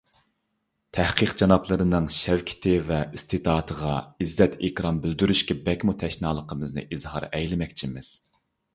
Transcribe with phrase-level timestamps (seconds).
[0.97, 3.93] تەھقىق جانابلىرىنىڭ شەۋكىتى ۋە ئىستېداتىغا
[4.25, 8.15] ئىززەت- ئىكرام بىلدۈرۈشكە بەكمۇ تەشنالىقىمىزنى ئىزھار ئەيلىمەكچىمىز.